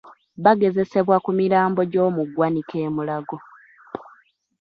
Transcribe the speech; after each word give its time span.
Bagezesebwa 0.43 1.15
ku 1.25 1.31
mirambo 1.39 1.81
gy'omu 1.91 2.21
ggwanika 2.27 2.75
e 2.87 2.89
Mulago. 2.95 3.37